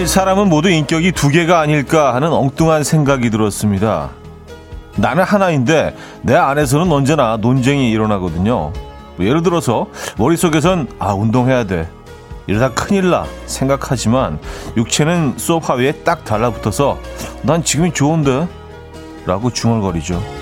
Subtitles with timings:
[0.00, 4.08] 사실 사람은 모두 인격이 두 개가 아닐까 하는 엉뚱한 생각이 들었습니다.
[4.96, 8.72] 나는 하나인데 내 안에서는 언제나 논쟁이 일어나거든요.
[9.16, 11.86] 뭐 예를 들어서 머릿속에선 아 운동해야 돼.
[12.46, 14.38] 이러다 큰일 나 생각하지만
[14.78, 16.96] 육체는 소파 위에 딱 달라붙어서
[17.42, 18.48] 난 지금이 좋은데
[19.26, 20.39] 라고 중얼거리죠.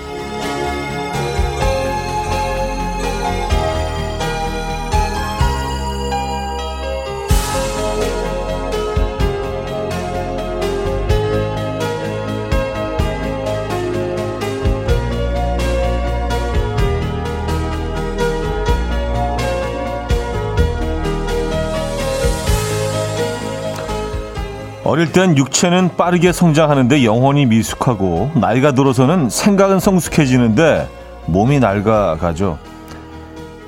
[24.99, 30.89] 어릴 땐 육체는 빠르게 성장하는데 영혼이 미숙하고 나이가 들어서는 생각은 성숙해지는데
[31.25, 32.59] 몸이 낡아가죠.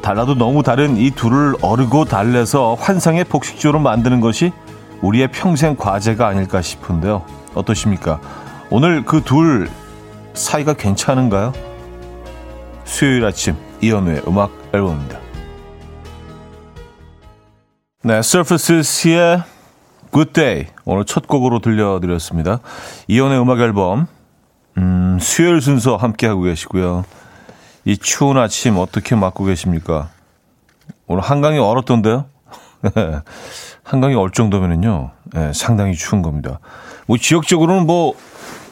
[0.01, 4.51] 달라도 너무 다른 이 둘을 어르고 달래서 환상의 복식조로 만드는 것이
[5.01, 7.23] 우리의 평생 과제가 아닐까 싶은데요.
[7.53, 8.19] 어떠십니까?
[8.69, 9.69] 오늘 그 둘
[10.33, 11.53] 사이가 괜찮은가요?
[12.83, 15.17] 수요일 아침 이연우의 음악 앨범입니다.
[18.03, 19.43] 네, Surfaces의
[20.11, 22.59] Good Day 오늘 첫 곡으로 들려드렸습니다.
[23.07, 24.07] 이연의 음악 앨범
[24.77, 27.05] 음, 수요일 순서 함께 하고 계시고요.
[27.85, 30.09] 이 추운 아침 어떻게 맞고 계십니까?
[31.07, 32.25] 오늘 한강이 얼었던데요?
[33.83, 36.59] 한강이 얼 정도면은요, 네, 상당히 추운 겁니다.
[37.07, 38.13] 뭐 지역적으로는 뭐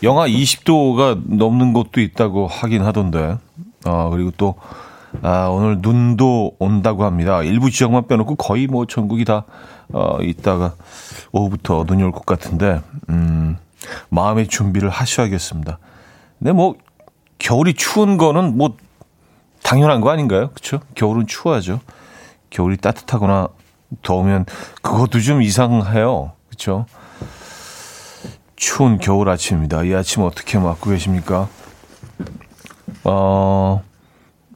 [0.03, 3.37] 영하 20도가 넘는 곳도 있다고 하긴 하던데,
[3.85, 4.55] 아 그리고 또
[5.21, 7.41] 아, 오늘 눈도 온다고 합니다.
[7.43, 9.45] 일부 지역만 빼놓고 거의 뭐 전국이 다
[9.91, 10.75] 어, 있다가
[11.31, 13.57] 오후부터 눈이 올 것 같은데, 음,
[14.09, 15.79] 마음의 준비를 하셔야겠습니다.
[16.39, 16.75] 근데 뭐,
[17.37, 18.75] 겨울이 추운 거는 뭐,
[19.63, 20.49] 당연한 거 아닌가요?
[20.53, 20.79] 그쵸?
[20.95, 21.79] 겨울은 추워야죠.
[22.49, 23.47] 겨울이 따뜻하거나
[24.01, 24.45] 더우면
[24.81, 26.31] 그것도 좀 이상해요.
[26.49, 26.85] 그쵸?
[28.55, 29.83] 추운 겨울 아침입니다.
[29.83, 31.47] 이 아침 어떻게 맞고 계십니까?
[33.03, 33.81] 어,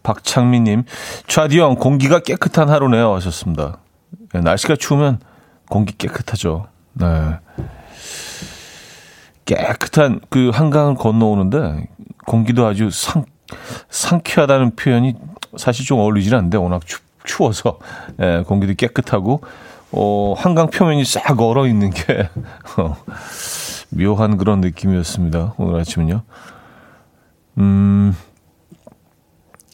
[0.04, 0.84] 박창민님,
[1.28, 3.14] 차디형 공기가 깨끗한 하루네요.
[3.16, 3.78] 하셨습니다.
[4.34, 5.20] 네, 날씨가 추우면
[5.70, 6.68] 공기 깨끗하죠.
[6.94, 7.06] 네.
[9.46, 11.88] 깨끗한 그 한강을 건너오는데
[12.26, 13.26] 공기도 아주 상,
[13.90, 15.16] 상쾌하다는 표현이
[15.58, 17.80] 사실 좀 어울리진 않는데 워낙 추, 추워서
[18.22, 19.42] 예, 공기도 깨끗하고
[19.92, 22.30] 어, 한강 표면이 싹 얼어 있는 게
[22.78, 22.98] 어,
[23.90, 25.54] 묘한 그런 느낌이었습니다.
[25.58, 26.24] 오늘 아침은요.
[27.60, 28.16] 음.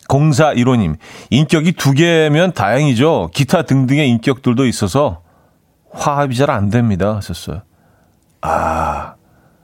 [0.09, 0.97] 공사 1호님,
[1.29, 3.29] 인격이 두 개면 다행이죠.
[3.31, 5.21] 기타 등등의 인격들도 있어서
[5.91, 7.15] 화합이 잘 안 됩니다.
[7.15, 7.61] 하셨어요.
[8.41, 9.15] 아,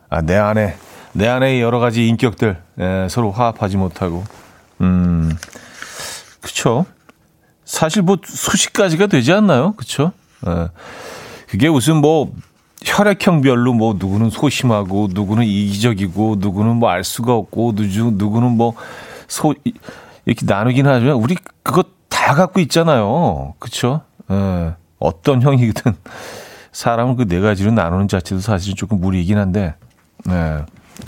[0.09, 0.75] 아, 내 안에,
[1.13, 4.24] 내 안에 여러 가지 인격들, 예, 서로 화합하지 못하고.
[4.81, 5.35] 음,
[6.41, 6.85] 그쵸.
[7.64, 9.74] 사실 뭐 수십 가지가 되지 않나요?
[9.74, 10.12] 그쵸.
[10.47, 10.68] 예.
[11.47, 12.31] 그게 무슨 뭐,
[12.84, 18.74] 혈액형별로 뭐 누구는 소심하고 누구는 이기적이고 누구는 뭐 알 수가 없고 누구는 뭐
[19.28, 19.56] 소,
[20.25, 23.56] 이렇게 나누긴 하지만 우리 그거 다 갖고 있잖아요.
[23.58, 24.02] 그쵸?
[24.30, 24.75] 예.
[25.00, 25.94] 어떤 형이든
[26.72, 29.75] 사람을 그 네 가지로 나누는 자체도 사실은 조금 무리이긴 한데,
[30.25, 30.63] 네.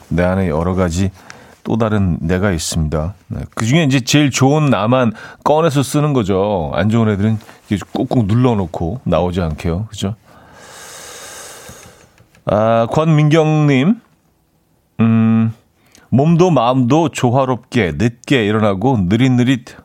[0.09, 1.11] 내 안에 여러 가지
[1.63, 3.13] 또 다른 내가 있습니다.
[3.27, 3.41] 네.
[3.55, 5.11] 그 중에 이제 제일 좋은 나만
[5.43, 6.71] 꺼내서 쓰는 거죠.
[6.73, 7.39] 안 좋은 애들은
[7.93, 9.85] 꾹꾹 눌러놓고 나오지 않게요.
[9.89, 10.15] 그죠?
[12.45, 13.99] 아, 권민경님,
[15.01, 15.53] 음,
[16.09, 19.75] 몸도 마음도 조화롭게 늦게 일어나고 느릿느릿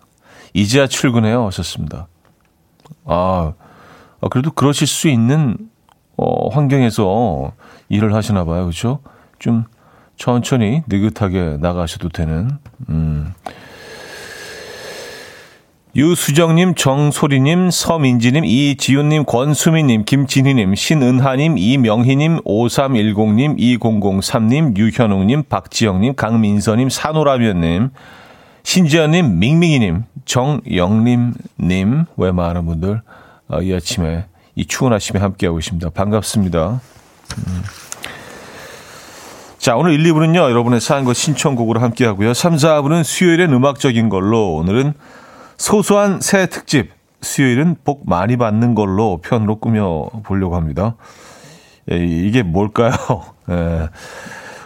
[0.54, 1.46] 이제야 출근해요.
[1.46, 2.06] 하셨습니다.
[3.04, 3.61] 아, 아,
[4.28, 5.56] 그래도 그러실 수 있는
[6.16, 7.52] 어, 환경에서
[7.88, 8.64] 일을 하시나 봐요.
[8.64, 9.00] 그렇죠?
[9.38, 9.64] 좀
[10.16, 12.50] 천천히 느긋하게 나가셔도 되는
[12.88, 13.32] 음.
[15.94, 27.90] 유수정님, 정소리님, 서민지님, 이지윤님, 권수미님, 김진희님, 신은하님, 이명희님, 5310님, 2003님, 유현웅님, 박지영님, 강민서님, 산호라면님,
[28.62, 33.02] 신지연님, 밍밍이님, 정영림님, 왜 많은 분들 어,
[33.60, 35.90] 이 아침에 이 추운 아침에 함께하고 있습니다.
[35.90, 36.80] 반갑습니다.
[37.48, 37.62] 음.
[39.58, 42.34] 자, 오늘 1, 2부는요, 여러분의 사연과 신청곡으로 함께 하고요.
[42.34, 44.92] 3, 4부는 수요일엔 음악적인 걸로, 오늘은
[45.56, 46.90] 소소한 새 특집,
[47.20, 50.96] 수요일은 복 많이 받는 걸로 편으로 꾸며보려고 합니다.
[51.92, 52.92] 예, 이게 뭘까요?
[53.50, 53.88] 예.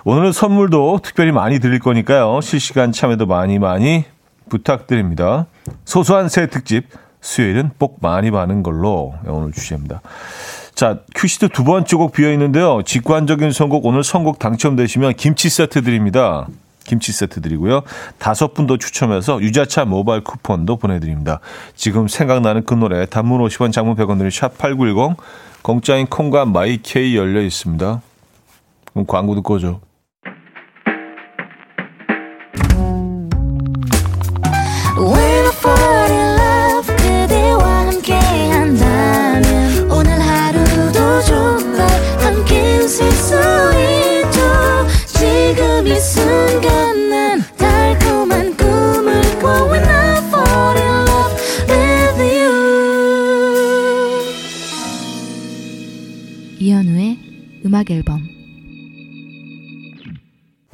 [0.05, 2.41] 오늘은 선물도 특별히 많이 드릴 거니까요.
[2.41, 4.05] 실시간 참여도 많이 많이
[4.49, 5.47] 부탁드립니다.
[5.85, 6.87] 소소한 새 특집,
[7.21, 10.01] 수요일은 복 많이 받는 걸로 오늘 주제입니다.
[10.75, 12.83] 자, 큐시트 두 번째 곡 비어 있는데요.
[12.85, 16.47] 직관적인 선곡 오늘 선곡 당첨되시면 김치 세트 드립니다.
[16.85, 17.83] 김치 세트 드리고요.
[18.19, 21.41] 다섯 분 더 추첨해서 유자차 모바일 쿠폰도 보내드립니다.
[21.75, 25.17] 지금 생각나는 그 노래 단문 50원 장문 100원 드린 샵8910
[25.63, 28.03] 공짜인 콩과 마이케이 열려 있습니다.
[28.93, 29.81] 그럼 광고 듣고 오죠.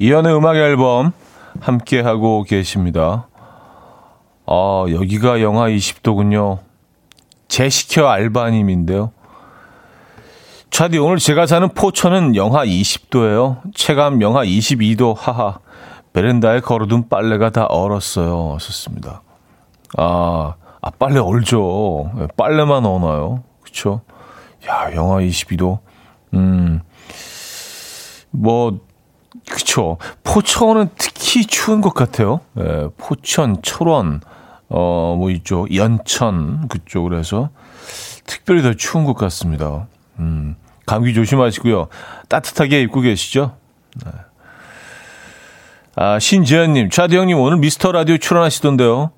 [0.03, 1.13] 이연의 음악 앨범
[1.61, 3.29] 함께 하고 계십니다.
[4.45, 6.59] 아, 여기가 영하 20도군요.
[7.47, 9.13] 제시켜 알바님인데요.
[10.71, 13.61] 차디 오늘 제가 사는 포천은 영하 20도예요.
[13.73, 15.15] 체감 영하 22도.
[15.15, 15.59] 하하.
[16.11, 18.57] 베란다에 걸어둔 빨래가 다 얼었어요.
[18.59, 19.21] 썼습니다.
[19.97, 22.11] 아, 아 빨래 얼죠.
[22.35, 23.43] 빨래만 얼나요.
[23.61, 24.01] 그쵸?
[24.67, 25.79] 야, 영하 22도.
[26.33, 26.81] 음.
[28.31, 28.81] 뭐
[29.49, 29.97] 그쵸.
[30.23, 32.41] 포천은 특히 추운 것 같아요.
[32.59, 34.21] 예, 포천, 철원,
[34.69, 35.65] 어, 뭐 있죠.
[35.73, 37.49] 연천 그쪽으로 해서
[38.25, 39.87] 특별히 더 추운 것 같습니다.
[40.19, 41.87] 음, 감기 조심하시고요.
[42.29, 43.55] 따뜻하게 입고 계시죠?
[44.05, 44.11] 네.
[45.95, 49.11] 아, 신재현님, 차디 형님 오늘 미스터 라디오 출연하시던데요.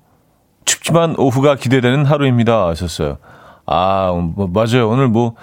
[0.66, 2.66] 춥지만 오후가 기대되는 하루입니다.
[2.66, 3.18] 하셨어요.
[3.64, 4.88] 아, 뭐, 맞아요.
[4.88, 5.34] 오늘 뭐,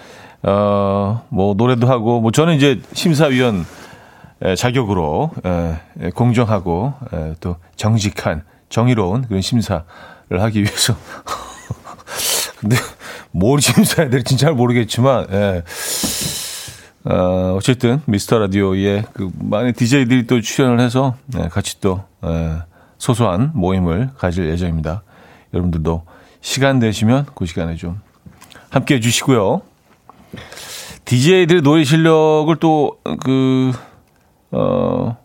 [0.44, 3.66] 어, 뭐, 노래도 하고, 뭐, 저는 이제 심사위원
[4.57, 9.84] 자격으로, 에, 공정하고, 에, 또 정직한, 정의로운 그런 심사를
[10.30, 10.95] 하기 위해서.
[12.60, 12.75] 근데,
[13.31, 15.63] 뭘 심사해야 될지 잘 모르겠지만, 에,
[17.06, 22.57] 어, 어쨌든, 미스터 라디오에 그, 많은 DJ들이 또 출연을 해서, 에, 같이 또, 에,
[22.98, 25.04] 소소한 모임을 가질 예정입니다.
[25.54, 26.04] 여러분들도
[26.42, 28.01] 시간 되시면 그 시간에 좀
[28.69, 29.62] 함께 해 주시고요.
[31.06, 33.72] DJ들의 노래 실력을 또, 그,
[34.54, 35.18] 어,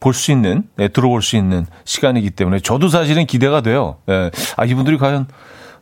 [0.00, 3.96] 볼 수 있는, 네, 들어볼 수 있는 시간이기 때문에 저도 사실은 기대가 돼요.
[4.08, 4.30] 예.
[4.56, 5.26] 아, 이분들이 과연,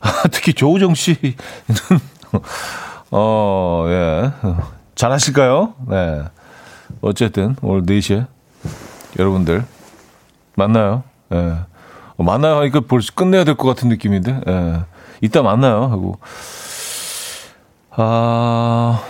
[0.01, 1.19] 아, 특히 조우정 씨는,
[3.11, 4.33] 어, 예.
[4.95, 5.75] 잘하실까요?
[5.89, 6.23] 네.
[7.03, 8.27] 어쨌든, 오늘 4시에
[9.19, 9.65] 여러분들
[10.57, 11.03] 만나요.
[11.33, 11.37] 예.
[12.17, 14.81] 어, 만나요 하니까 벌써 끝내야 될 것 같은 느낌인데, 예.
[15.21, 16.19] 이따 만나요 하고.
[17.91, 19.03] 아,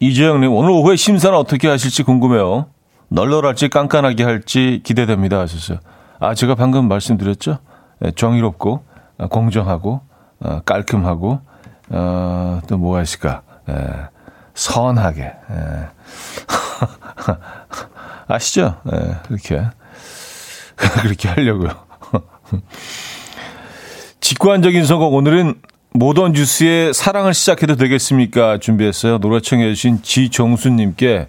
[0.00, 2.66] 이재영님, 오늘 오후에 심사는 어떻게 하실지 궁금해요.
[3.08, 5.38] 널널할지 깐깐하게 할지 기대됩니다.
[5.40, 5.78] 하셨어요.
[6.20, 7.58] 아, 제가 방금 말씀드렸죠?
[8.00, 8.84] 네, 정의롭고,
[9.18, 10.02] 아, 공정하고,
[10.40, 11.40] 어, 깔끔하고,
[11.90, 13.42] 어, 또 뭐가 있을까?
[13.70, 13.74] 예,
[14.54, 15.22] 선하게.
[15.22, 15.34] 예.
[18.28, 18.76] 아시죠?
[18.92, 19.62] 예, 그렇게.
[21.00, 21.70] 그렇게 하려고요.
[24.20, 25.54] 직관적인 선곡 오늘은
[25.98, 28.58] 모던 주스의 사랑을 시작해도 되겠습니까?
[28.58, 29.18] 준비했어요.
[29.18, 31.28] 노래 청해 주신 지정수님께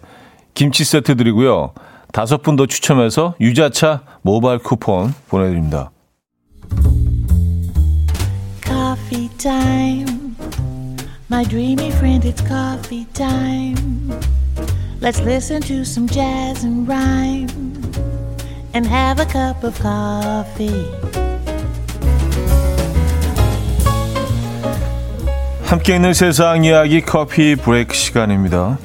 [0.53, 1.73] 김치 세트 드리고요.
[2.11, 5.91] 다섯 분 더 추첨해서 유자차 모바일 쿠폰 보내드립니다.
[8.65, 10.35] Coffee time.
[11.29, 14.11] My dreamy friend, it's coffee time.
[15.01, 17.47] Let's listen to some jazz and rhyme
[18.73, 20.85] and have a cup of coffee.
[25.67, 28.77] 함께 있는 세상 이야기 커피 브레이크 시간입니다.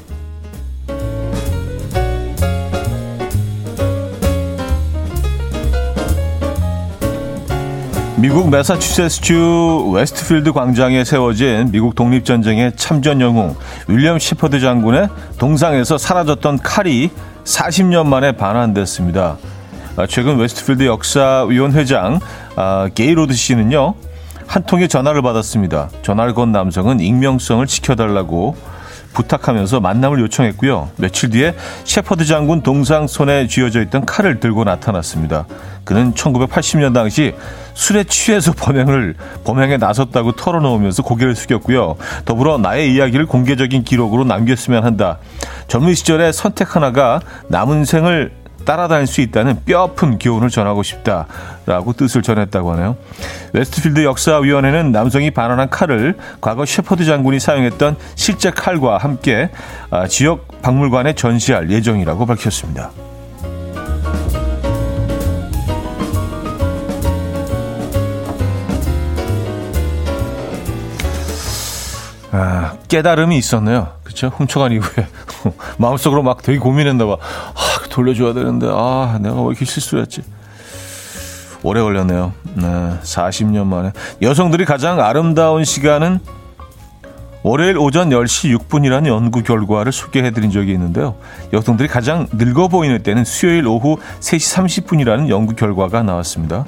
[8.17, 13.55] 미국 매사추세츠주 웨스트필드 광장에 세워진 미국 독립전쟁의 참전 영웅
[13.87, 15.09] 윌리엄 셰퍼드 장군의
[15.39, 17.11] 동상에서 사라졌던 칼이
[17.45, 19.37] 40년 만에 반환됐습니다.
[19.95, 22.19] 아, 최근 웨스트필드 역사위원회장
[22.57, 23.95] 아, 게이로드 씨는요.
[24.53, 25.89] 한 통의 전화를 받았습니다.
[26.03, 28.55] 전화를 건 남성은 익명성을 지켜달라고
[29.15, 30.91] 부탁하면서 만남을 요청했고요.
[30.97, 31.55] 며칠 뒤에
[31.85, 35.47] 셰퍼드 장군 동상 손에 쥐어져 있던 칼을 들고 나타났습니다.
[35.85, 37.35] 그는 1980년 당시
[37.73, 41.97] 술에 취해서 범행을 범행에 나섰다고 털어놓으면서 고개를 숙였고요.
[42.27, 45.17] 더불어 나의 이야기를 공개적인 기록으로 남겼으면 한다.
[45.67, 52.73] 젊은 시절의 선택 하나가 남은 생을 따라다닐 수 있다는 뼈아픈 교훈을 전하고 싶다라고 뜻을 전했다고
[52.73, 52.97] 하네요.
[53.53, 59.51] 웨스트필드 역사위원회는 남성이 반환한 칼을 과거 셰퍼드 장군이 사용했던 실제 칼과 함께
[59.91, 62.91] 아, 지역 박물관에 전시할 예정이라고 밝혔습니다.
[72.33, 74.02] 아, 깨달음이 있었네요.
[74.13, 74.29] 그쵸?
[74.29, 75.07] 훔쳐간 이후에.
[75.79, 77.15] 마음속으로 막 되게 고민했나 봐.
[77.15, 80.23] 아, 돌려줘야 되는데, 아, 내가 왜 이렇게 실수를 했지?
[81.63, 82.33] 오래 걸렸네요.
[82.55, 82.65] 네,
[83.03, 83.93] 40년 만에.
[84.21, 86.19] 여성들이 가장 아름다운 시간은
[87.45, 91.17] 월요일 오전 10시 6분이라는 연구 결과를 소개해드린 적이 있는데요.
[91.53, 96.65] 여성들이 가장 늙어 보이는 때는 수요일 오후 3시 30분이라는 연구 결과가 나왔습니다.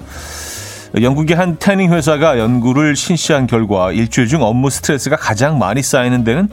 [1.01, 6.49] 영국의 한 태닝 회사가 연구를 실시한 결과 일주일 중 업무 스트레스가 가장 많이 쌓이는 데는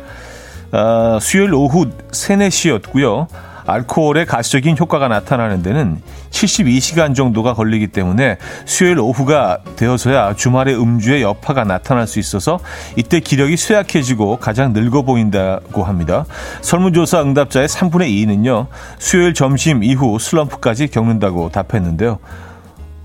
[0.72, 3.28] 어, 수요일 오후 3, 4시였고요.
[3.66, 6.02] 알코올의 가시적인 효과가 나타나는 데는
[6.32, 12.60] 72시간 정도가 걸리기 때문에 수요일 오후가 되어서야 주말에 음주의 여파가 나타날 수 있어서
[12.96, 16.26] 이때 기력이 쇠약해지고 가장 늙어 보인다고 합니다.
[16.62, 22.20] 설문조사 응답자의 3분의 2는요, 수요일 점심 이후 슬럼프까지 겪는다고 답했는데요.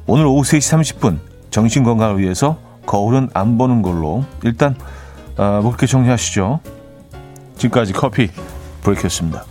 [0.07, 1.19] 오늘 오후 3시 30분
[1.51, 4.77] 정신 건강을 위해서 거울은 안 보는 걸로 일단
[5.37, 6.61] 어, 뭐 그렇게 정리하시죠.
[7.57, 8.29] 지금까지 커피
[8.83, 9.45] 브레이크였습니다.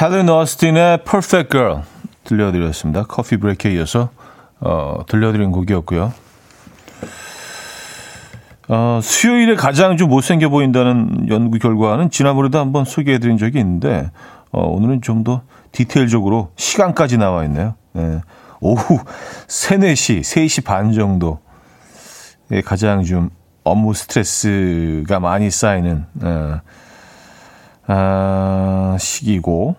[0.00, 1.82] 헬렌 어스틴의 Perfect Girl
[2.24, 3.04] 들려드렸습니다.
[3.04, 4.10] 커피 브레이크에 이어서
[4.60, 6.12] 어, 들려드린 곡이었고요.
[8.68, 14.10] 어, 수요일에 가장 좀 못생겨 보인다는 연구 결과는 지난번에도 한번 소개해드린 적이 있는데
[14.50, 15.42] 어, 오늘은 좀 더
[15.74, 17.74] 디테일적으로 시간까지 나와 있네요.
[17.92, 18.20] 네.
[18.60, 19.00] 오후
[19.48, 23.30] 3, 4시, 3시 반 정도에 가장 좀
[23.64, 26.60] 업무 스트레스가 많이 쌓이는 어,
[27.86, 29.76] 아, 시기고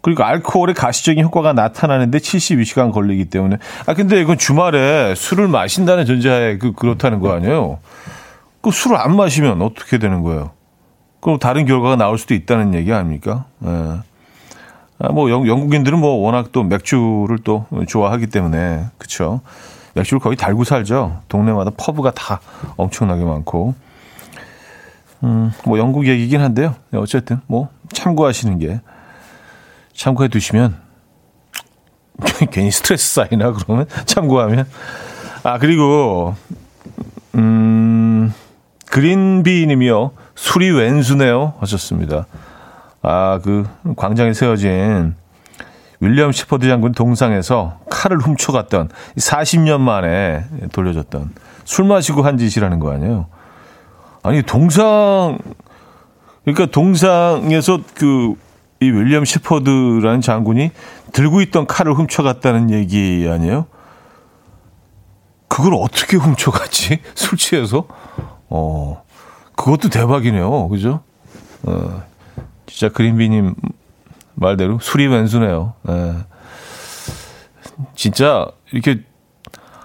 [0.00, 6.58] 그리고 알코올의 가시적인 효과가 나타나는데 72시간 걸리기 때문에 아 근데 이건 주말에 술을 마신다는 전제하에
[6.58, 7.80] 그 그렇다는 거 아니에요?
[8.60, 10.50] 그 술을 안 마시면 어떻게 되는 거예요?
[11.20, 13.46] 그럼 다른 결과가 나올 수도 있다는 얘기 아닙니까?
[13.64, 13.68] 예.
[14.98, 19.40] 아, 뭐 영, 영국인들은 뭐 워낙 또 맥주를 또 좋아하기 때문에 그쵸
[19.96, 21.22] 맥주를 거의 달고 살죠.
[21.28, 22.40] 동네마다 퍼브가 다
[22.76, 23.74] 엄청나게 많고.
[25.24, 26.74] 음, 뭐 영국 얘기긴 한데요.
[26.94, 28.80] 어쨌든 뭐 참고하시는 게
[29.94, 30.76] 참고해 두시면
[32.52, 34.66] 괜히 스트레스 쌓이나 그러면 참고하면
[35.42, 36.34] 아 그리고
[37.34, 38.32] 음
[38.90, 42.26] 그린비님이요 술이 왼수네요 하셨습니다.
[43.02, 45.14] 아, 그 광장에 세워진
[46.00, 51.30] 윌리엄 시퍼드 장군 동상에서 칼을 훔쳐갔던 40년 만에 돌려줬던
[51.64, 53.26] 술 마시고 한 짓이라는 거 아니에요.
[54.22, 55.38] 아니 동상
[56.44, 58.46] 그러니까 동상에서 그
[58.80, 60.70] 이 윌리엄 시퍼드라는 장군이
[61.12, 63.66] 들고 있던 칼을 훔쳐갔다는 얘기 아니에요?
[65.48, 67.00] 그걸 어떻게 훔쳐갔지?
[67.14, 67.86] 술 취해서?
[68.50, 69.02] 어,
[69.56, 70.68] 그것도 대박이네요.
[70.68, 71.00] 그죠?
[71.62, 72.02] 어,
[72.66, 73.54] 진짜 그린비님
[74.36, 75.74] 말대로 술이 왼수네요.
[75.82, 76.14] 네.
[77.94, 79.00] 진짜 이렇게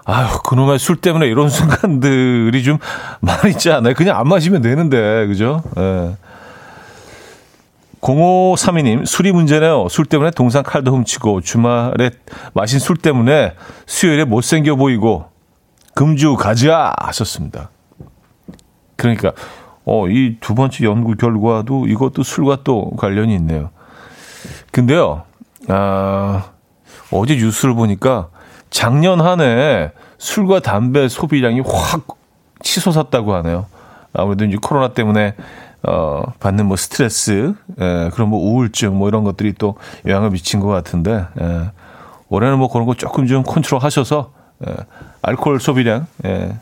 [0.04, 2.78] 아유 그놈의 술 때문에 이런 순간들이 좀
[3.20, 3.94] 많이 있지 않아요?
[3.94, 5.62] 그냥 안 마시면 되는데 그죠?
[5.76, 6.16] 네.
[8.00, 9.86] 0532님, 술이 문제네요.
[9.88, 12.10] 술 때문에 동상 칼도 훔치고, 주말에
[12.52, 13.54] 마신 술 때문에
[13.86, 15.26] 수요일에 못생겨 보이고,
[15.94, 16.92] 금주 가자!
[16.98, 17.70] 하셨습니다.
[18.96, 19.30] 그러니까,
[19.84, 23.70] 어, 이 두 번째 연구 결과도 이것도 술과 또 관련이 있네요.
[24.72, 25.22] 근데요,
[25.68, 26.46] 아,
[27.12, 28.28] 어제 뉴스를 보니까
[28.70, 32.06] 작년 한 해 술과 담배 소비량이 확
[32.62, 33.66] 치솟았다고 하네요.
[34.12, 35.34] 아무래도 이제 코로나 때문에
[35.82, 39.76] 어, 받는 뭐 스트레스, 에, 예, 그런 뭐 우울증 뭐 이런 것들이 또
[40.06, 41.70] 영향을 미친 것 같은데, 에, 예,
[42.28, 44.30] 올해는 뭐 그런 거 조금 좀 컨트롤 하셔서,
[44.64, 44.76] 에, 예,
[45.22, 46.52] 알코올 소비량, 에,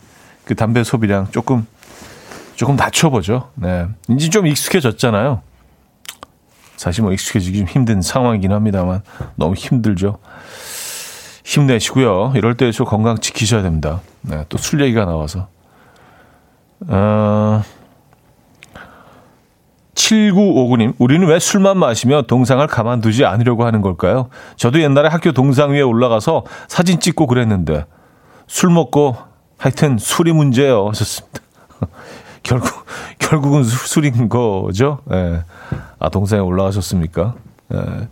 [0.46, 1.66] 그 담배 소비량 조금
[2.54, 3.50] 조금 낮춰보죠.
[3.56, 3.86] 네.
[4.08, 5.42] 이제 좀 익숙해졌잖아요.
[6.80, 9.02] 사실 뭐 익숙해지기 좀 힘든 상황이긴 합니다만
[9.36, 10.16] 너무 힘들죠.
[11.44, 12.32] 힘내시고요.
[12.36, 14.00] 이럴 때 저 건강 지키셔야 됩니다.
[14.22, 15.48] 네, 또 술 얘기가 나와서.
[16.88, 17.62] 어,
[19.94, 24.30] 7959님, 우리는 왜 술만 마시며 동상을 가만두지 않으려고 하는 걸까요?
[24.56, 27.84] 저도 옛날에 학교 동상 위에 올라가서 사진 찍고 그랬는데,
[28.46, 29.18] 술 먹고
[29.58, 30.88] 하여튼 술이 문제예요.
[30.88, 31.40] 하셨습니다.
[32.42, 32.70] 결국
[33.18, 35.00] 결국은 술인 거죠.
[35.12, 35.44] 예.
[36.00, 37.34] 아 동생에 올라가셨습니까?
[37.74, 38.08] 예.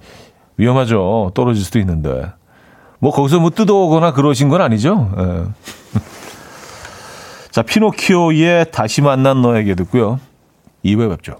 [0.58, 1.32] 위험하죠.
[1.34, 2.30] 떨어질 수도 있는데.
[3.00, 5.10] 뭐 거기서 뭐 뜯어오거나 그러신 건 아니죠.
[5.18, 5.44] 예.
[7.50, 10.20] 자 피노키오의 다시 만난 너에게 듣고요.
[10.84, 11.38] 2부에 뵙죠.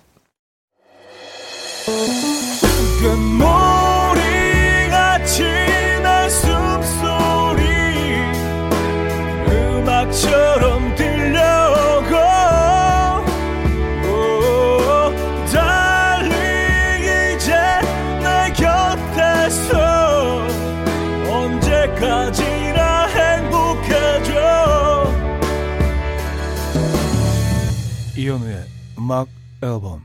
[28.28, 28.64] 이현우의
[28.98, 29.26] 음악
[29.62, 30.02] 앨범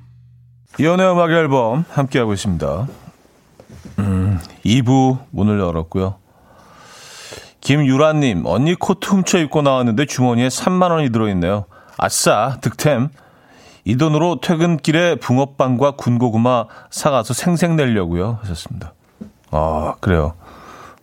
[0.80, 2.88] 이연의 음악 앨범 함께하고 있습니다.
[4.00, 6.16] 음, 2부 문을 열었고요.
[7.60, 11.66] 김유라님, 언니 코트 훔쳐 입고 나왔는데 주머니에 3만원이 들어있네요.
[11.98, 13.10] 아싸, 득템.
[13.84, 18.40] 이 돈으로 퇴근길에 붕어빵과 군고구마 사가서 생색 내려고요.
[18.42, 18.94] 하셨습니다.
[19.52, 20.34] 아, 그래요.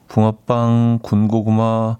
[0.09, 1.99] 붕어빵, 군고구마,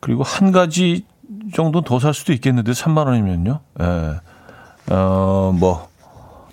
[0.00, 1.04] 그리고 한 가지
[1.52, 3.60] 정도 더 살 수도 있겠는데, 3만 원이면요.
[3.80, 4.20] 예.
[4.90, 5.88] 어, 뭐,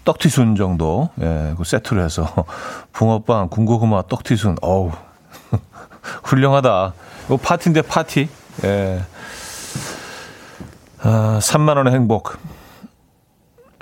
[0.06, 2.28] 떡튀순 정도, 예, 그 세트로 해서.
[2.94, 4.92] 붕어빵, 군고구마, 떡튀순, 어우.
[6.24, 6.94] 훌륭하다.
[7.26, 8.30] 이거 파티인데, 파티.
[8.64, 9.02] 예.
[11.02, 12.38] 아, 3만 원의 행복.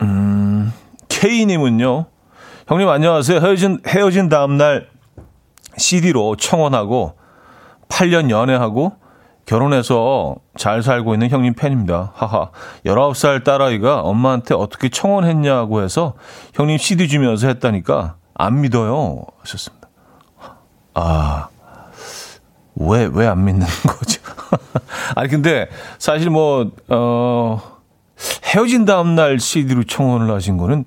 [0.04, 0.72] 음,
[1.10, 2.06] K님은요,
[2.68, 3.40] 형님 안녕하세요.
[3.40, 4.88] 헤어진, 헤어진 다음 날
[5.78, 7.18] CD로 청혼하고
[7.90, 8.94] 8년 연애하고
[9.48, 12.12] 결혼해서 잘 살고 있는 형님 팬입니다.
[12.16, 12.50] 하하.
[12.86, 16.14] 19살 딸아이가 엄마한테 어떻게 청혼했냐고 해서
[16.54, 19.24] 형님 CD 주면서 했다니까 안 믿어요.
[19.40, 19.88] 하셨습니다.
[20.94, 21.48] 아,
[22.76, 24.22] 왜, 왜 안 믿는 거죠?
[25.16, 27.62] 아니, 근데 사실 뭐, 어,
[28.44, 30.84] 헤어진 다음날 CD로 청혼을 하신 거는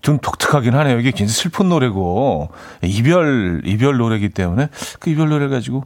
[0.00, 0.98] 좀 독특하긴 하네요.
[0.98, 2.50] 이게 굉장히 슬픈 노래고,
[2.82, 4.68] 이별, 이별 노래기 때문에
[4.98, 5.84] 그 이별 노래 가지고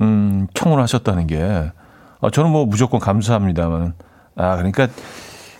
[0.00, 1.70] 음, 청혼을 하셨다는 게,
[2.20, 3.94] 어, 저는 뭐 무조건 감사합니다만,
[4.36, 4.88] 아, 그러니까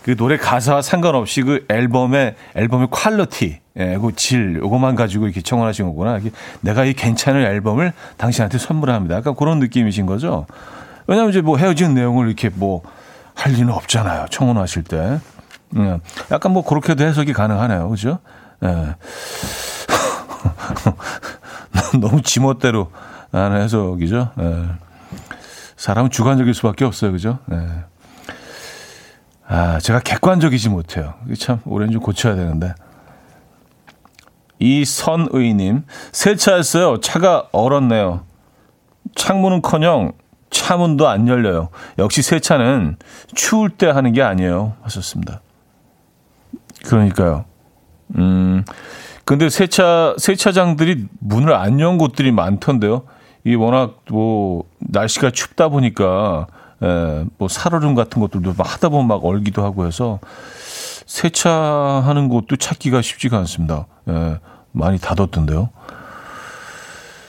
[0.02, 5.86] 그 노래 가사와 상관없이 그 앨범의, 앨범의 퀄리티, 예, 그 질, 요거만 가지고 이렇게 청혼하신
[5.86, 6.18] 거구나.
[6.18, 9.16] 이게 내가 이 괜찮은 앨범을 당신한테 선물합니다.
[9.16, 10.46] 약간 그런 느낌이신 거죠.
[11.06, 12.82] 왜냐하면 이제 뭐 헤어진 내용을 이렇게 뭐
[13.36, 14.26] 할 리는 없잖아요.
[14.30, 15.20] 청혼하실 때.
[15.76, 16.00] 음,
[16.30, 17.88] 약간 뭐 그렇게도 해석이 가능하네요.
[17.90, 18.18] 그죠?
[18.64, 18.96] 예.
[22.00, 22.90] 너무 지멋대로
[23.36, 24.30] 하는 해석이죠.
[24.40, 24.64] 예.
[25.76, 27.12] 사람은 주관적일 수밖에 없어요.
[27.12, 27.38] 그죠?
[27.52, 27.68] 예.
[29.48, 31.14] 아, 제가 객관적이지 못해요.
[31.38, 32.74] 참, 올해는 좀 고쳐야 되는데.
[34.58, 37.00] 이선의님, 세차했어요.
[37.00, 38.24] 차가 얼었네요.
[39.14, 40.12] 창문은 커녕
[40.50, 41.68] 차문도 안 열려요.
[41.98, 42.96] 역시 세차는
[43.34, 44.74] 추울 때 하는 게 아니에요.
[44.82, 45.40] 하셨습니다.
[46.86, 47.44] 그러니까요.
[48.16, 48.64] 음,
[49.24, 53.02] 근데 세차, 세차장들이 문을 안 연 곳들이 많던데요.
[53.46, 56.48] 이 워낙 뭐 날씨가 춥다 보니까
[56.82, 60.18] 에, 뭐 살얼음 같은 것들도 막 하다 보면 막 얼기도 하고 해서
[61.06, 63.86] 세차하는 곳도 찾기가 쉽지가 않습니다.
[64.08, 64.38] 에,
[64.72, 65.70] 많이 닫았던데요.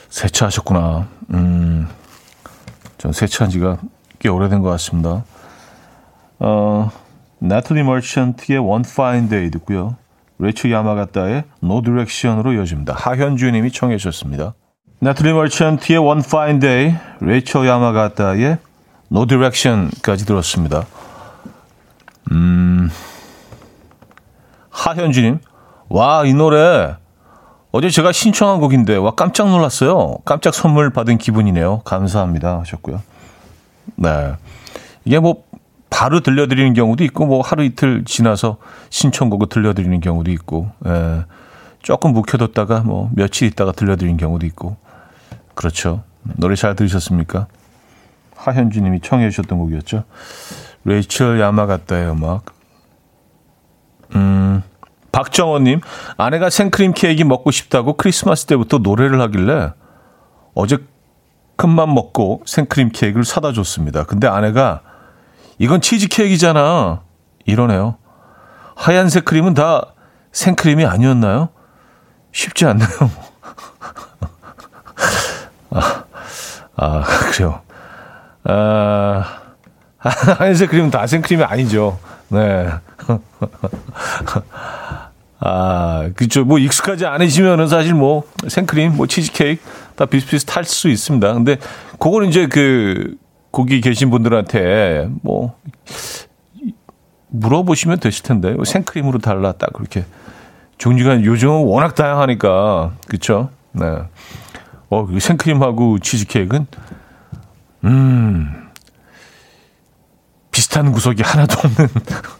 [0.08, 1.06] 세차하셨구나.
[1.34, 1.86] 음,
[2.98, 3.78] 전 세차한 지가
[4.18, 5.22] 꽤 오래된 것 같습니다.
[6.40, 6.90] 어,
[7.38, 9.94] 나틀리 머천트의 One Fine Day 듣고요.
[10.40, 12.94] 레이첼 야마가타의 No Direction으로 이어집니다.
[12.94, 14.54] 하현주 님이 청해 주셨습니다.
[15.00, 18.58] 나틀리 머천트의 One Fine Day, 레이첼 야마가타의
[19.12, 20.86] No Direction까지 들었습니다.
[22.32, 22.90] 음,
[24.70, 25.38] 하현주님,
[25.88, 26.96] 와, 이 노래
[27.70, 30.16] 어제 제가 신청한 곡인데, 와, 깜짝 놀랐어요.
[30.24, 31.82] 깜짝 선물 받은 기분이네요.
[31.84, 32.58] 감사합니다.
[32.60, 33.00] 하셨고요.
[33.96, 34.32] 네.
[35.04, 35.44] 이게 뭐,
[35.90, 38.56] 바로 들려드리는 경우도 있고, 뭐, 하루 이틀 지나서
[38.90, 41.24] 신청곡을 들려드리는 경우도 있고, 예.
[41.82, 44.76] 조금 묵혀뒀다가, 뭐, 며칠 있다가 들려드리는 경우도 있고,
[45.58, 46.04] 그렇죠.
[46.36, 47.48] 노래 잘 들으셨습니까?
[48.36, 50.04] 하현주 님이 청해 주셨던 곡이었죠.
[50.84, 52.54] 레이첼 야마가타의 음악.
[54.14, 54.62] 음,
[55.10, 55.80] 박정원 님,
[56.16, 59.72] 아내가 생크림 케이크 먹고 싶다고 크리스마스 때부터 노래를 하길래
[60.54, 60.78] 어제
[61.56, 64.04] 큰맘 먹고 생크림 케이크를 사다 줬습니다.
[64.04, 64.82] 근데 아내가
[65.58, 67.02] 이건 치즈 케이크잖아.
[67.46, 67.96] 이러네요.
[68.76, 69.92] 하얀색 크림은 다
[70.30, 71.48] 생크림이 아니었나요?
[72.30, 72.88] 쉽지 않네요.
[75.70, 76.04] 아,
[76.76, 77.02] 아,
[77.32, 77.60] 그래요.
[78.44, 79.24] 아,
[79.98, 81.98] 하얀색 크림은 다 생크림이 아니죠.
[82.28, 82.68] 네.
[85.40, 86.44] 아, 그쵸.
[86.44, 89.62] 뭐 익숙하지 않으시면은 사실 뭐 생크림, 뭐 치즈케이크
[89.94, 91.32] 다 비슷비슷할 수 있습니다.
[91.34, 91.58] 근데
[91.98, 93.16] 그거는 이제 그
[93.52, 95.56] 거기 계신 분들한테 뭐
[97.28, 100.04] 물어보시면 되실 텐데 생크림으로 달라 딱 그렇게
[100.78, 103.50] 종류가 요즘은 워낙 다양하니까 그쵸?
[103.72, 103.86] 네.
[104.90, 106.66] 어, 그 생크림하고 치즈케이크는
[107.84, 108.68] 음
[110.50, 111.88] 비슷한 구석이 하나도 없는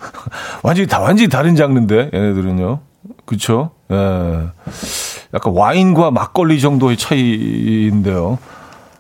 [0.63, 2.81] 완전히 다 완전히 다른 장르인데 얘네들은요.
[3.27, 3.71] 그렇죠?
[3.91, 4.49] 예.
[5.35, 8.39] 약간 와인과 막걸리 정도의 차이인데요.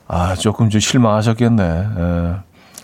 [0.07, 1.63] 아, 조금 좀 실망하셨겠네.
[1.65, 2.37] 예.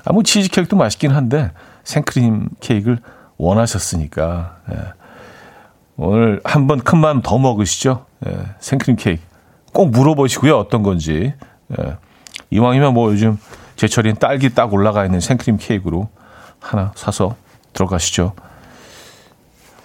[0.04, 1.52] 아, 뭐 치즈케이크도 맛있긴 한데
[1.84, 2.98] 생크림 케이크를
[3.36, 4.56] 원하셨으니까.
[4.72, 4.76] 예.
[5.96, 8.06] 오늘 한 번큰 마음 더 먹으시죠.
[8.26, 8.36] 예.
[8.58, 9.22] 생크림 케이크.
[9.74, 10.56] 꼭 물어보시고요.
[10.56, 11.34] 어떤 건지.
[11.78, 11.96] 예.
[12.50, 13.36] 이왕이면 뭐 요즘
[13.76, 16.08] 제철인 딸기 딱 올라가 있는 생크림 케이크로
[16.60, 17.34] 하나 사서
[17.72, 18.32] 들어가시죠.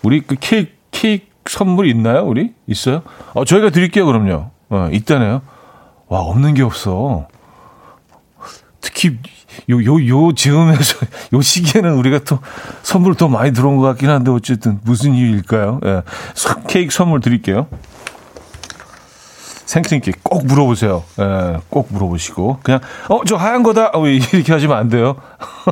[0.03, 2.23] 우리 그 케이크, 케이크 선물 있나요?
[2.25, 2.53] 우리?
[2.67, 3.01] 있어요?
[3.33, 4.51] 어, 저희가 드릴게요, 그럼요.
[4.69, 5.41] 어, 있다네요.
[6.07, 7.27] 와, 없는 게 없어.
[8.79, 9.17] 특히
[9.71, 10.97] 요, 요, 요 즈음에서,
[11.33, 12.39] 요 시기에는 우리가 또
[12.83, 15.79] 선물 더 많이 들어온 것 같긴 한데, 어쨌든 무슨 이유일까요?
[15.83, 16.03] 예.
[16.67, 17.67] 케이크 선물 드릴게요.
[19.69, 21.03] 생크림께 꼭 물어보세요.
[21.19, 22.59] 예, 꼭 물어보시고.
[22.63, 23.91] 그냥, 어, 저 하얀 거다!
[23.93, 25.15] 어, 이렇게 하시면 안 돼요.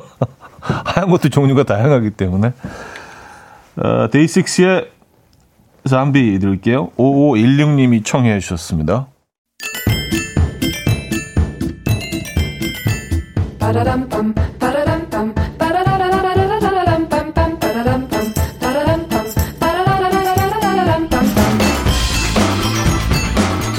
[0.62, 2.54] 하얀 것도 종류가 다양하기 때문에.
[3.78, 4.92] 어, 데이식스의
[5.90, 6.92] 잠비 들을게요.
[6.92, 9.08] 5516님이 청해 주셨습니다.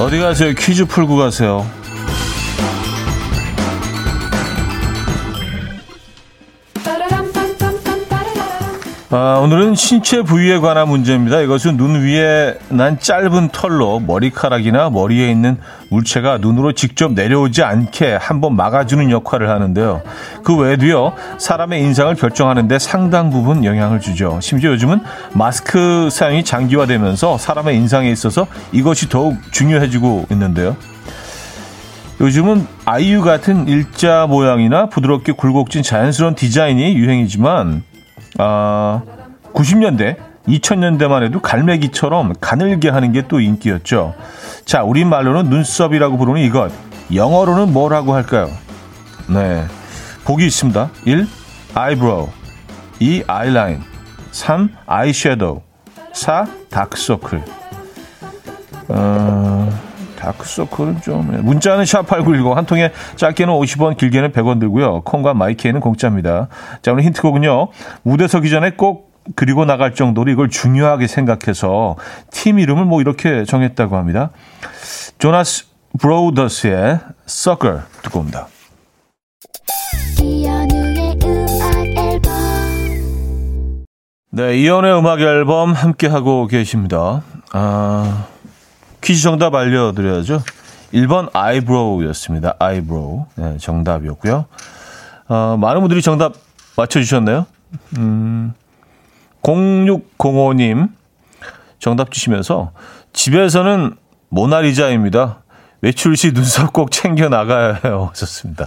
[0.09, 0.55] 어디 가세요?
[0.55, 1.71] 퀴즈 풀고 가세요.
[9.11, 11.41] 아, 오늘은 신체 부위에 관한 문제입니다.
[11.41, 15.57] 이것은 눈 위에 난 짧은 털로 머리카락이나 머리에 있는
[15.89, 20.03] 물체가 눈으로 직접 내려오지 않게 한번 막아주는 역할을 하는데요.
[20.45, 24.41] 그 외에도요, 사람의 인상을 결정하는데 상당 부분 영향을 주죠.
[24.43, 25.01] 심지어 요즘은
[25.33, 30.77] 마스크 사용이 장기화되면서 사람의 인상에 있어서 이것이 더욱 중요해지고 있는데요.
[32.21, 37.85] 요즘은 아이유 같은 일자 모양이나 부드럽게 굴곡진 자연스러운 디자인이 유행이지만
[38.39, 39.03] 아,
[39.53, 40.17] 90년대,
[40.49, 44.15] 2000년대만 해도 갈매기처럼 가늘게 하는 게 또 인기였죠.
[44.65, 46.73] 자, 우리말로는 눈썹이라고 부르는 이것.
[47.15, 48.49] 영어로는 뭐라고 할까요?
[49.29, 49.65] 네.
[50.25, 50.91] 보기 있습니다.
[51.05, 51.27] 1.
[51.75, 52.29] 아이브로우
[53.01, 53.25] 2.
[53.27, 53.83] 아이라인
[54.31, 54.71] 3.
[54.87, 55.61] 아이섀도우
[56.13, 56.47] 4.
[56.71, 57.43] 다크서클
[58.89, 59.88] 어...
[60.19, 61.39] 다크서클은 좀 예.
[61.39, 65.03] 문자는 샵8910 한 통에 짧게는 50원 길게는 100원 들고요.
[65.03, 66.49] 콩과 my K는 공짜입니다.
[66.83, 67.69] 자 오늘 힌트곡은요.
[68.03, 71.97] 무대 서기 전에 꼭 그리고 나갈 정도로 이걸 중요하게 생각해서
[72.31, 74.31] 팀 이름을 뭐 이렇게 정했다고 합니다.
[75.19, 75.67] Jonas
[76.01, 78.49] Brothers의 Sucker 듣고 옵니다.
[84.31, 87.23] 네, 이현우의 음악 앨범 함께하고 계십니다.
[87.53, 88.27] 아...
[89.01, 90.43] 퀴즈 정답 알려드려야죠.
[90.93, 92.57] 1번 아이브로우였습니다.
[92.59, 93.27] 아이브로우.
[93.37, 94.47] 네, 정답이었고요.
[95.29, 96.35] 어, 많은 분들이 정답
[96.77, 97.47] 맞춰주셨네요.
[97.99, 98.55] 음,
[99.43, 100.89] 0605님
[101.79, 102.73] 정답 주시면서
[103.13, 103.97] 집에서는
[104.31, 105.43] 모나리자입니다.
[105.81, 108.11] 외출 시 눈썹 꼭 챙겨 나가야 해요.
[108.15, 108.67] 좋습니다.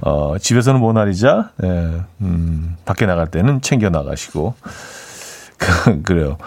[0.00, 4.54] 어, 집에서는 모나리자, 예, 음, 밖에 나갈 때는 챙겨 나가시고.
[6.04, 6.38] 그래요.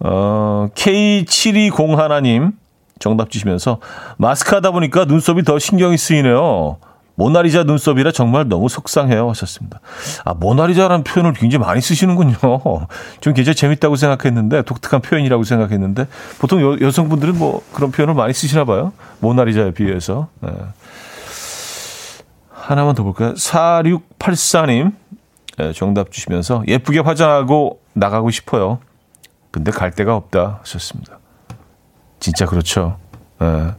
[0.00, 2.52] 어, K7201님
[2.98, 3.78] 정답 주시면서
[4.16, 6.78] 마스크 하다 보니까 눈썹이 더 신경이 쓰이네요.
[7.14, 9.80] 모나리자 눈썹이라 정말 너무 속상해요 하셨습니다.
[10.24, 12.36] 아, 모나리자라는 표현을 굉장히 많이 쓰시는군요.
[13.20, 16.06] 좀 굉장히 재밌다고 생각했는데 독특한 표현이라고 생각했는데
[16.38, 18.92] 보통 여, 여성분들은 뭐 그런 표현을 많이 쓰시나 봐요.
[19.18, 20.28] 모나리자에 비해서.
[20.40, 20.50] 네.
[22.52, 23.34] 하나만 더 볼까요?
[23.34, 24.92] 4684님
[25.56, 28.78] 네, 정답 주시면서 예쁘게 화장하고 나가고 싶어요.
[29.50, 31.18] 근데 갈 데가 없다 하셨습니다.
[32.20, 32.98] 진짜 그렇죠.
[33.42, 33.74] 예.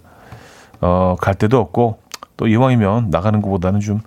[0.81, 1.99] 어, 갈 데도 없고
[2.37, 4.01] 또 이왕이면 나가는 것보다는 좀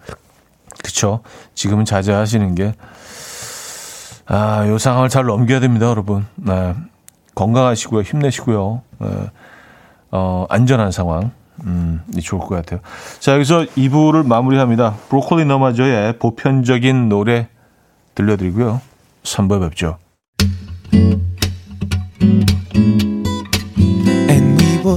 [0.82, 1.20] 그쵸.
[1.54, 2.74] 지금은 자제하시는 게
[4.26, 6.26] 아, 요 상황을 잘 넘겨야 됩니다, 여러분.
[6.36, 6.74] 네.
[7.34, 8.82] 건강하시고요, 힘내시고요.
[8.98, 9.08] 네.
[10.10, 11.32] 어, 안전한 상황.
[11.64, 12.80] 음, 좋을 것 같아요.
[13.20, 14.94] 자, 여기서 2부를 마무리합니다.
[15.08, 17.48] 브로콜리 너마저의 보편적인 노래
[18.14, 18.80] 들려드리고요.
[19.22, 19.98] 3부에 뵙죠.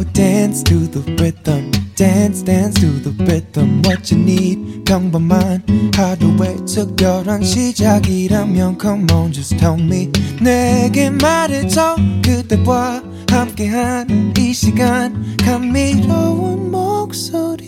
[0.03, 1.71] Dance to the rhythm.
[1.95, 3.81] Dance, dance to the rhythm.
[3.85, 5.63] What you need, 평범한
[5.95, 10.11] 하루의 특별한 시작이라면 Come on, just tell me.
[10.41, 11.95] 내게 말해줘.
[12.23, 15.37] 그대와 함께한 이 시간.
[15.37, 17.65] 감미로운 목소리.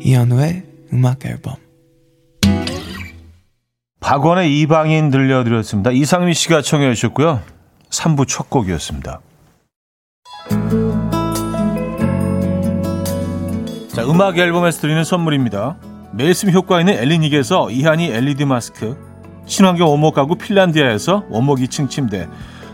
[0.00, 1.56] 이현우의 음악 앨범.
[4.00, 5.90] 박원의 이방인 들려드렸습니다.
[5.92, 7.59] 이상민 씨가 청해 주셨고요.
[7.90, 9.20] 3부 첫 곡이었습니다.
[13.88, 15.76] 자, 음악 앨범에서 드리는 선물입니다.
[16.12, 18.96] 매일 쓰 효과 있는 엘리닉에서 이하니 LED 마스크,
[19.46, 22.28] 친환경 원목 가구 핀란디아에서 원목 2층 침대,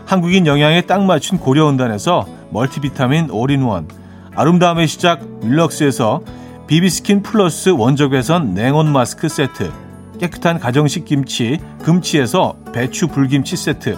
[0.05, 3.87] 한국인 영양에 딱 맞춘 고려은단에서 멀티비타민 올인원,
[4.35, 6.21] 아름다움의 시작 윌럭스에서
[6.67, 9.71] 비비스킨 플러스 원적외선 냉온 마스크 세트,
[10.19, 13.97] 깨끗한 가정식 김치 금치에서 배추 불김치 세트,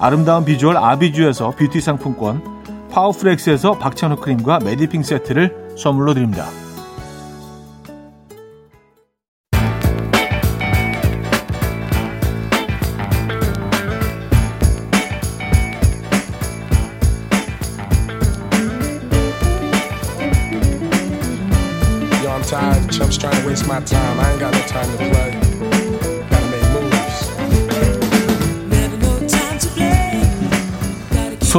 [0.00, 2.42] 아름다운 비주얼 아비주에서 뷰티 상품권
[2.90, 6.46] 파워프렉스에서 박찬호 크림과 메디핑 세트를 선물로 드립니다.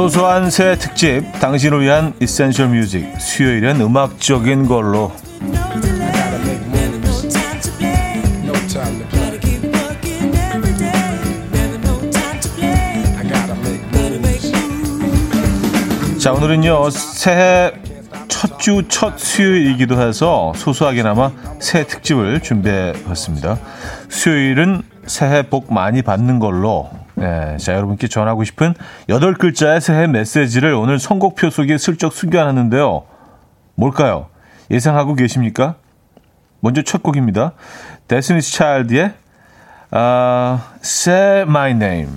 [0.00, 5.12] 소소한 새 특집 당신을 위한 이센셜 뮤직 수요일엔 음악적인 걸로
[16.18, 17.72] 자 오늘은요 새해
[18.28, 23.58] 첫 주 첫 수요일이기도 해서 소소하게나마 새 특집을 준비해봤습니다.
[24.08, 26.88] 수요일은 새해 복 많이 받는 걸로
[27.20, 28.74] 네, 자 여러분께 전하고 싶은
[29.10, 33.04] 여덟 글자의 새해 메시지를 오늘 선곡표 속에 슬쩍 숨겨놨는데요.
[33.74, 34.28] 뭘까요?
[34.70, 35.74] 예상하고 계십니까?
[36.60, 37.52] 먼저 첫 곡입니다.
[38.08, 39.12] 데스니스 차일드의
[39.90, 42.12] 아, Say My Name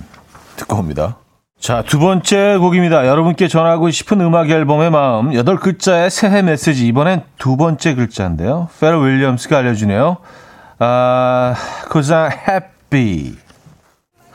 [0.56, 1.18] 듣고 옵니다.
[1.60, 3.06] 자, 두 번째 곡입니다.
[3.06, 5.34] 여러분께 전하고 싶은 음악 앨범의 마음.
[5.34, 6.86] 여덟 글자의 새해 메시지.
[6.86, 8.68] 이번엔 두 번째 글자인데요.
[8.80, 10.18] 페러 윌리엄스가 알려주네요.
[10.78, 11.54] 아,
[11.90, 13.43] cause I'm happy.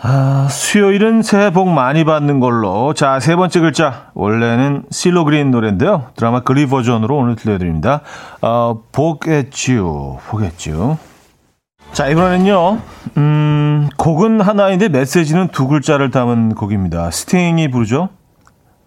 [0.02, 2.94] 아, 수요일은 새해 복 많이 받는 걸로.
[2.94, 4.12] 자, 세 번째 글자.
[4.14, 6.06] 원래는 실로 그린 노래인데요.
[6.16, 8.02] 드라마 그리 버전으로 오늘 들려드립니다.
[8.42, 10.20] 어, 보겠쥬.
[10.28, 10.98] 보겠쥬.
[11.92, 12.80] 자, 이번에는요,
[13.18, 17.12] 음, 곡은 하나인데 메시지는 두 글자를 담은 곡입니다.
[17.12, 18.10] 스팅이 부르죠.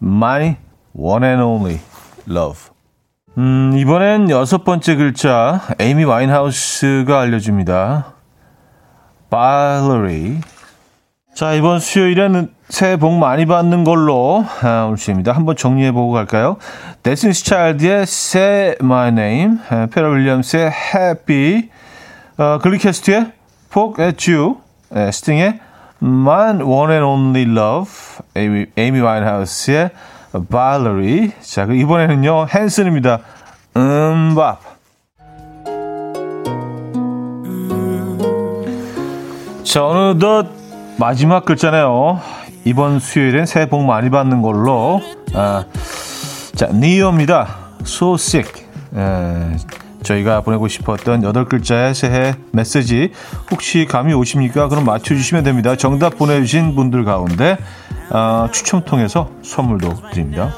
[0.02, 0.56] My
[0.94, 1.78] One and Only
[2.30, 2.70] Love.
[3.38, 8.14] 음, 이번엔 여섯 번째 글자, 에이미 와인하우스가 알려줍니다.
[9.30, 10.40] Valerie.
[11.34, 15.32] 자, 이번 수요일에는 새해 복 많이 받는 걸로 아, 오늘 주입니다.
[15.32, 16.56] 한번 정리해보고 갈까요?
[17.02, 19.58] 데스티니스 차일드의 Say My Name,
[19.90, 21.70] 퍼렐 윌리엄스의 Happy,
[22.36, 23.32] 어, 글리
[23.70, 24.56] 캐스트의 Forget You,
[24.90, 25.58] 네, 스팅의
[26.02, 27.90] My One and Only Love,
[28.36, 29.90] 에이미, 에이미 와인하우스의
[30.50, 31.32] Valerie.
[31.40, 33.20] 자, 그 이번에는요, 헨슨입니다.
[33.74, 34.60] 음밥.
[39.64, 40.61] 자, 어느덧
[41.02, 42.20] 마지막 글자네요.
[42.64, 45.00] 이번 수요일엔 새해 복 많이 받는 걸로.
[45.34, 45.64] 아,
[46.54, 46.68] 자.
[47.84, 48.64] So sick.
[48.94, 49.56] 에,
[50.04, 53.10] 저희가 보내고 싶었던 여덟 글자의 새해 메시지
[53.50, 54.68] 혹시 감이 오십니까?
[54.68, 55.74] 그럼 맞춰주시면 됩니다.
[55.74, 57.56] 정답 보내주신 분들 가운데
[58.10, 60.54] 어, 추첨 통해서 선물도 드립니다.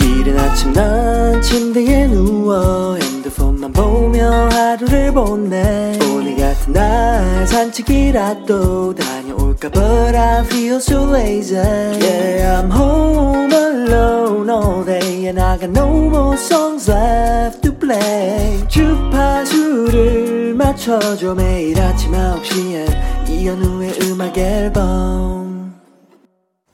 [0.00, 2.98] 이른 아침 난 침대에 누워
[3.34, 9.04] 핸드폰만 보며 하루를 보내 오늘 같은 날 산책이라도 다
[9.36, 15.70] 볼까 But I feel so lazy Yeah I'm home alone all day And I got
[15.70, 25.74] no more songs left to play 주파수를 맞춰줘 매일 아침 9시에 이현우의 음악 앨범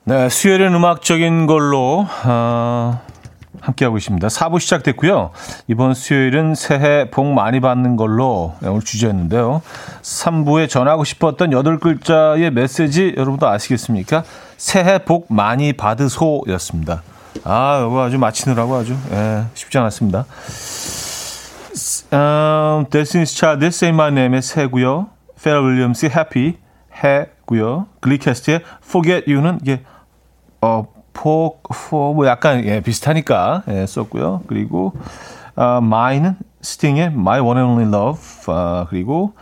[0.03, 2.99] 네 수요일은 음악적인 걸로 어,
[3.61, 4.27] 함께하고 있습니다.
[4.27, 5.31] 4부 시작됐고요.
[5.67, 9.61] 이번 수요일은 새해 복 많이 받는 걸로 오늘 주제였는데요.
[10.01, 14.23] 3부에 전하고 싶었던 8글자의 메시지 여러분도 아시겠습니까?
[14.57, 17.03] 새해 복 많이 받으소였습니다.
[17.43, 20.25] 아, 이거 아주 마치느라고 아주 예, 쉽지 않았습니다.
[22.13, 25.07] 음, 데스니스 차드 Say My Name의 새고요.
[25.41, 26.57] 페러 윌리엄스의 Happy
[26.93, 27.87] 해고요.
[28.01, 29.81] 글리캐스트의 Forget You는 이게
[30.61, 34.43] 어 포, 포, 뭐 약간, 예, 비슷하니까, 예, 썼고요.
[34.47, 34.93] 그리고,
[35.55, 39.33] 아, 마이는 스팅의 My One and Only Love, 아, 그리고,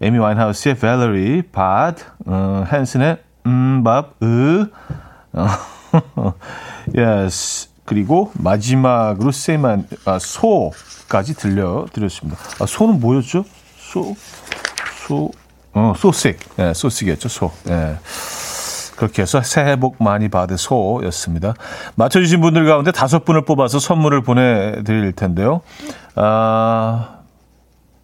[0.00, 4.66] 에미 와인하우스의 Valerie, Bad, 어, 헨슨의 음, 밥, 으,
[5.32, 5.48] 어,
[6.96, 12.38] yes, 그리고 마지막으로 세이만 아, 소까지 들려드렸습니다.
[12.60, 13.44] 아, 소는 뭐였죠?
[13.76, 14.14] 소,
[15.06, 15.32] 소,
[15.72, 16.38] 어, 소식.
[16.58, 17.50] 예, 소식이었죠, 소.
[17.68, 17.96] 예.
[18.98, 21.54] 그렇게 해서 새해 복 많이 받으소였습니다.
[21.94, 25.60] 맞춰주신 분들 가운데 다섯 분을 뽑아서 선물을 보내드릴 텐데요.
[26.16, 27.18] 아,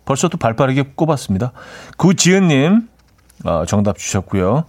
[0.04, 1.50] 벌써 또 발 빠르게 꼽았습니다.
[1.96, 2.88] 구지은님,
[3.44, 4.64] 어, 정답 주셨고요.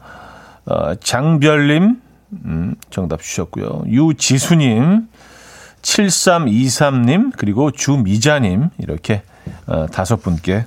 [0.65, 2.01] 어, 장별님,
[2.45, 3.83] 음, 정답 주셨고요.
[3.85, 5.07] 유지수님,
[5.83, 9.21] 7323님, 그리고 주미자님, 이렇게
[9.67, 10.65] 어, 다섯 분께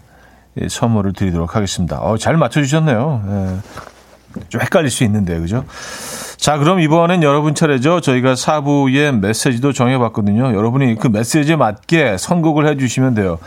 [0.68, 1.98] 선물을 드리도록 하겠습니다.
[2.00, 3.22] 어, 잘 맞춰주셨네요.
[3.26, 3.56] 예.
[4.48, 5.64] 좀 헷갈릴 수 있는데, 그죠?
[6.36, 8.00] 자, 그럼 이번엔 여러분 차례죠.
[8.00, 10.54] 저희가 4부의 메시지도 정해봤거든요.
[10.54, 13.38] 여러분이 그 메시지에 맞게 선곡을 해주시면 돼요.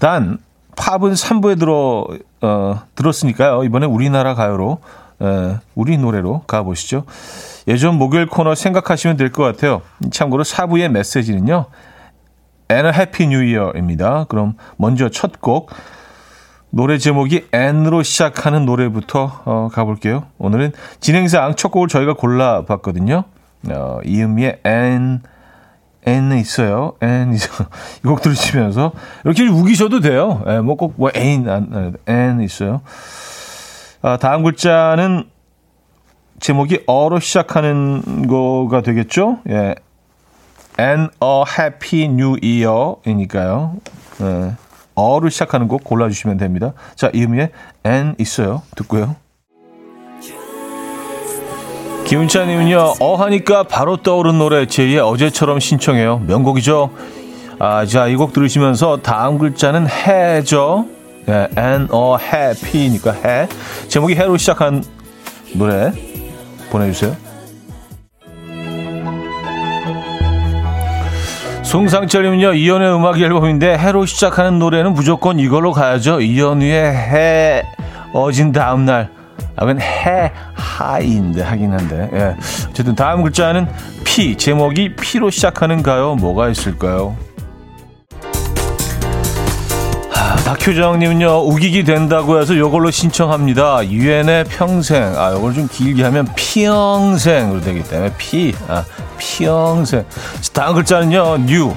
[0.00, 0.38] 단,
[0.76, 2.06] 팝은 3부에 들어,
[2.40, 3.64] 어, 들었으니까요.
[3.64, 4.78] 이번에 우리나라 가요로,
[5.22, 7.04] 에, 우리 노래로 가보시죠.
[7.68, 9.82] 예전 목요일 코너 생각하시면 될 것 같아요.
[10.10, 11.66] 참고로 4부의 메시지는요.
[12.70, 14.24] And a New Year입니다.
[14.28, 15.70] 그럼 먼저 첫 곡.
[16.70, 20.26] 노래 제목이 N으로 시작하는 노래부터 어, 가볼게요.
[20.38, 23.24] 오늘은 진행상 첫 곡을 저희가 골라봤거든요.
[23.70, 25.20] 어, 이은미의 N,
[26.06, 26.94] N 있어요.
[27.02, 27.34] N.
[28.04, 28.92] 이곡 들으시면서
[29.24, 30.44] 이렇게 우기셔도 돼요.
[30.46, 32.82] 예, 뭐꼭뭐 뭐 N, N 있어요.
[34.02, 35.24] 아, 다음 글자는
[36.38, 39.40] 제목이 어로 시작하는 거가 되겠죠?
[39.48, 39.74] 예.
[40.78, 43.76] And a happy new year이니까요.
[44.22, 44.69] 예.
[45.00, 46.72] 어로 시작하는 곡 골라주시면 됩니다.
[46.94, 47.50] 자, 이음에
[47.84, 48.62] N 있어요.
[48.76, 49.16] 듣고요.
[52.06, 56.18] 김은찬님은요, 어 하니까 바로 떠오른 노래 제2의 어제처럼 신청해요.
[56.26, 56.90] 명곡이죠.
[57.60, 60.86] 아, 자, 이 곡 들으시면서 다음 글자는 해죠.
[61.26, 63.48] 네, and a happy니까 해.
[63.88, 64.82] 제목이 해로 시작한
[65.54, 65.92] 노래
[66.70, 67.29] 보내주세요.
[71.70, 76.20] 송상철님은요, 이연의 음악 앨범인데 해로 시작하는 노래는 무조건 이걸로 가야죠.
[76.20, 77.62] 이연우의 해
[78.12, 79.08] 어진 다음날.
[79.54, 82.10] 아, 그건 해 하인데 하긴 한데.
[82.12, 82.36] 예.
[82.68, 83.68] 어쨌든 다음 글자는
[84.02, 84.36] 피.
[84.36, 86.16] 제목이 피로 시작하는 가요?
[86.16, 87.14] 뭐가 있을까요?
[90.44, 93.88] 박효정님은요, 우기기 된다고 해서 이걸로 신청합니다.
[93.88, 95.04] 유엔의 평생.
[95.16, 98.84] 아, 이걸 좀 길게 하면 평생으로 되기 때문에 피, 아,
[99.20, 100.04] 평생.
[100.52, 101.74] 다음 글자는요, 뉴.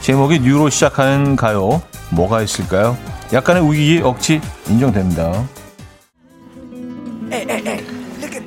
[0.00, 1.82] 제목이 뉴로 시작하는 가요.
[2.10, 2.96] 뭐가 있을까요?
[3.32, 5.44] 약간의 우기기 억지 인정됩니다.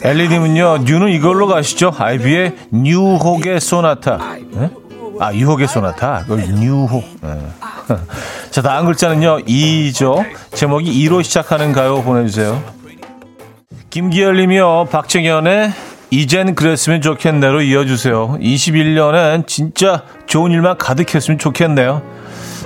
[0.01, 1.91] 엘리님은요, 뉴는 이걸로 가시죠.
[1.97, 4.17] 아이비의 뉴혹의 소나타.
[4.51, 4.69] 네?
[5.19, 6.25] 아, 유혹의 소나타.
[6.29, 7.03] 뉴혹.
[7.21, 7.47] 네.
[8.51, 10.23] 자, 다음 글자는요, 이죠.
[10.53, 12.61] 제목이 이로 시작하는 가요 보내주세요.
[13.89, 15.71] 김기열 님이요, 박정현의
[16.09, 18.37] 이젠 그랬으면 좋겠네로 이어주세요.
[18.39, 22.01] 21년엔 진짜 좋은 일만 가득했으면 좋겠네요.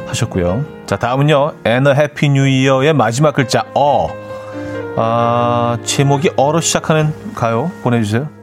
[0.05, 0.65] 하셨고요.
[0.85, 4.09] 자, 다음은요, a Happy New Year의 마지막 글자, 어.
[4.97, 8.41] 아, 제목이 어로 시작하는 가요 보내주세요.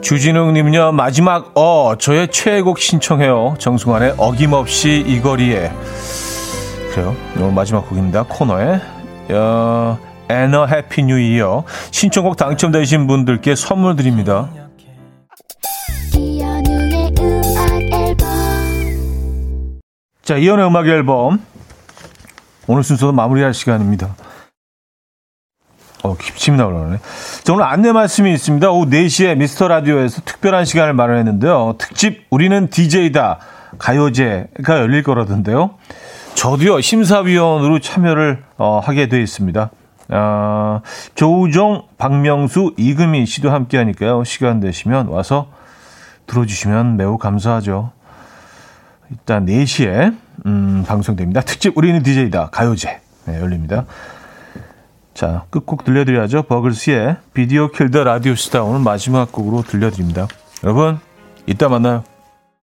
[0.00, 5.70] 주진웅님은요 마지막 어 저의 최애곡 신청해요 정승환의 어김없이 이 거리에
[6.92, 8.80] 그래요 오늘 마지막 곡입니다 코너에
[9.30, 9.98] 어,
[10.30, 14.48] A Happy New Year 신청곡 당첨되신 분들께 선물 드립니다
[20.22, 21.40] 자 이연의 음악 앨범
[22.66, 24.14] 오늘 순서도 마무리할 시간입니다
[26.04, 26.98] 어, 기침이 나오려네.
[27.42, 28.70] 자, 오늘 안내 말씀이 있습니다.
[28.70, 31.74] 오후 4시에 미스터 라디오에서 특별한 시간을 마련했는데요.
[31.78, 33.40] 특집 우리는 DJ다
[33.78, 35.74] 가요제가 열릴 거라던데요.
[36.34, 39.70] 저도요, 심사위원으로 참여를 어, 하게 되어 있습니다.
[40.08, 40.80] 아,
[41.14, 44.24] 조우종, 박명수, 이금희 씨도 함께 하니까요.
[44.24, 45.50] 시간 되시면 와서
[46.26, 47.92] 들어주시면 매우 감사하죠.
[49.10, 50.16] 일단 4시에
[50.46, 51.40] 음, 방송됩니다.
[51.40, 53.84] 특집 우리는 DJ다 가요제 네, 열립니다.
[55.14, 56.44] 자, 끝곡 들려드려야죠.
[56.44, 60.28] 버글스의 비디오 킬더 라디오 스타 오늘 마지막 곡으로 들려드립니다.
[60.62, 61.00] 여러분,
[61.46, 62.04] 이따 만나요.